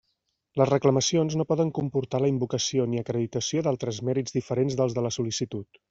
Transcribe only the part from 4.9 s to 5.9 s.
de la sol·licitud.